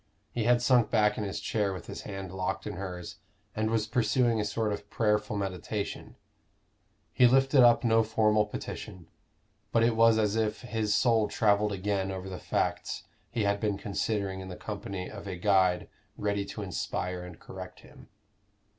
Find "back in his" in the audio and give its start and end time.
0.89-1.39